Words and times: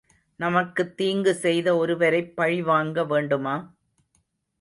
நமக்குத் 0.39 0.97
தீங்கு 0.97 1.33
செய்த 1.35 1.77
ஒருவரைப் 1.77 2.35
பழிவாங்க 2.35 3.05
வேண்டுமா? 3.05 3.55